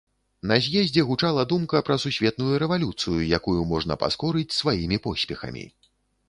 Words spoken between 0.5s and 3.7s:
На з'ездзе гучала думка пра сусветную рэвалюцыю, якую